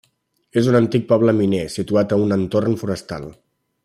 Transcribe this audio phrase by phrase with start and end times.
[0.61, 3.29] És un antic poble miner, situat a un entorn forestal.